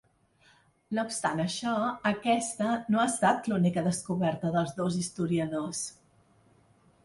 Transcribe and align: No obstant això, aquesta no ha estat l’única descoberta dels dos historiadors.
No 0.97 1.03
obstant 1.09 1.41
això, 1.43 1.73
aquesta 2.13 2.71
no 2.95 3.03
ha 3.03 3.05
estat 3.11 3.53
l’única 3.53 3.87
descoberta 3.91 4.53
dels 4.59 4.77
dos 4.83 5.01
historiadors. 5.05 5.87